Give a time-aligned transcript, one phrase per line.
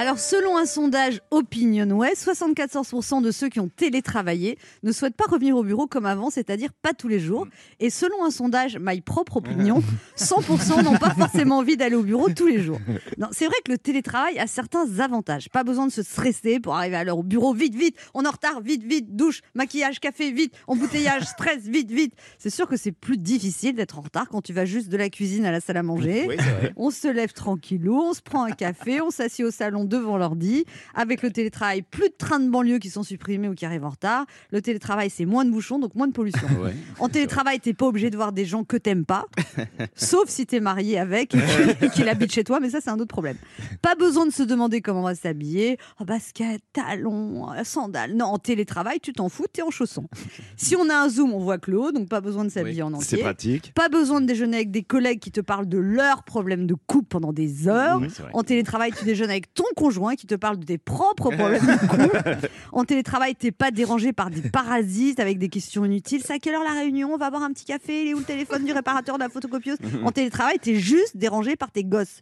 [0.00, 5.56] Alors, selon un sondage OpinionWay, 74% de ceux qui ont télétravaillé ne souhaitent pas revenir
[5.56, 7.48] au bureau comme avant, c'est-à-dire pas tous les jours.
[7.80, 9.82] Et selon un sondage My Propre Opinion,
[10.16, 12.78] 100% n'ont pas forcément envie d'aller au bureau tous les jours.
[13.16, 15.48] Non, c'est vrai que le télétravail a certains avantages.
[15.48, 17.52] Pas besoin de se stresser pour arriver à l'heure au bureau.
[17.52, 21.90] Vite, vite, on est en retard, vite, vite, douche, maquillage, café, vite, embouteillage, stress, vite,
[21.90, 22.14] vite.
[22.38, 25.10] C'est sûr que c'est plus difficile d'être en retard quand tu vas juste de la
[25.10, 26.26] cuisine à la salle à manger.
[26.28, 26.36] Oui.
[26.76, 30.64] On se lève tranquillou, on se prend un café, on s'assied au salon devant l'ordi.
[30.94, 33.90] Avec le télétravail, plus de trains de banlieue qui sont supprimés ou qui arrivent en
[33.90, 34.26] retard.
[34.50, 36.46] Le télétravail, c'est moins de bouchons, donc moins de pollution.
[36.62, 36.74] Ouais.
[36.98, 39.26] En télétravail, t'es pas obligé de voir des gens que t'aimes pas,
[39.94, 41.34] sauf si t'es marié avec
[41.82, 43.36] et qu'il habite chez toi, mais ça c'est un autre problème.
[43.82, 48.14] Pas besoin de se demander comment on va s'habiller, oh, basket, talons, euh, sandales.
[48.14, 50.08] Non, en télétravail, tu t'en fous, t'es en chaussons.
[50.56, 52.82] Si on a un zoom, on voit que le haut, donc pas besoin de s'habiller
[52.82, 53.18] en C'est entier.
[53.22, 53.72] pratique.
[53.74, 57.08] Pas besoin de déjeuner avec des collègues qui te parlent de leurs problèmes de couple
[57.08, 57.98] pendant des heures.
[58.00, 58.22] Oui, c'est.
[58.32, 61.86] En télétravail, tu déjeunes avec ton conjoint qui te parle de tes propres problèmes de
[61.86, 62.48] couple.
[62.72, 66.22] En télétravail, t'es pas dérangé par des parasites avec des questions inutiles.
[66.24, 67.12] C'est à quelle heure la réunion?
[67.14, 68.02] On va boire un petit café.
[68.02, 69.78] Il est où le téléphone du réparateur de la photocopieuse?
[70.04, 72.20] En télétravail, t'es juste dérangé par tes gosses.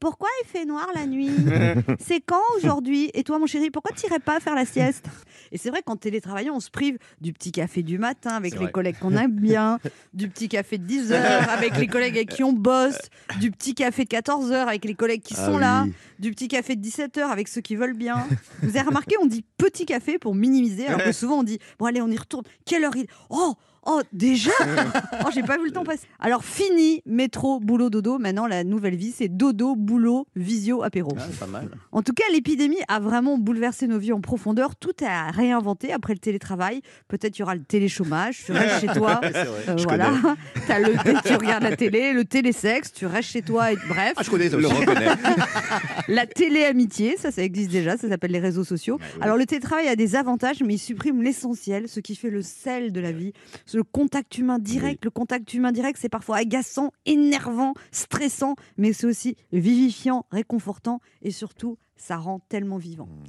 [0.00, 1.30] Pourquoi il fait noir la nuit?
[1.98, 3.10] C'est quand aujourd'hui?
[3.14, 5.06] Et toi, mon chéri, pourquoi t'irais pas faire la sieste?
[5.52, 8.64] Et c'est vrai qu'en télétravaillant, on se prive du petit café du matin avec les
[8.64, 8.72] vrai.
[8.72, 9.78] collègues qu'on aime bien,
[10.12, 12.98] du petit café de 10 heures avec les collègues avec qui on bosse,
[13.40, 15.86] du petit café de 14 heures avec les collègues qui Ah sont là,
[16.18, 18.26] du petit café de 17 heures avec ceux qui veulent bien.
[18.62, 21.86] Vous avez remarqué, on dit petit café pour minimiser, alors que souvent on dit bon
[21.86, 22.44] allez, on y retourne.
[22.64, 23.54] Quelle heure il Oh
[23.90, 24.50] Oh, déjà
[25.24, 26.06] Oh, j'ai pas vu le temps passer.
[26.20, 28.18] Alors, fini, métro, boulot, dodo.
[28.18, 31.10] Maintenant, la nouvelle vie, c'est dodo, boulot, visio, apéro.
[31.18, 31.68] Ah, pas mal.
[31.90, 34.76] En tout cas, l'épidémie a vraiment bouleversé nos vies en profondeur.
[34.76, 36.82] Tout est à réinventer après le télétravail.
[37.08, 38.44] Peut-être il y aura le téléchômage.
[38.44, 39.20] Tu restes chez toi.
[39.68, 40.12] Euh, voilà.
[40.66, 40.92] T'as le,
[41.26, 43.72] tu regardes la télé, le télésexe, tu restes chez toi.
[43.72, 45.06] Et, bref, Ah, je connais Le reconnais.
[46.08, 47.96] la télé-amitié, ça, ça existe déjà.
[47.96, 48.98] Ça s'appelle les réseaux sociaux.
[49.20, 52.92] Alors, le télétravail a des avantages, mais il supprime l'essentiel, ce qui fait le sel
[52.92, 53.32] de la vie.
[53.78, 55.04] Le contact humain direct.
[55.04, 61.30] Le contact humain direct, c'est parfois agaçant, énervant, stressant, mais c'est aussi vivifiant, réconfortant et
[61.30, 63.08] surtout, ça rend tellement vivant.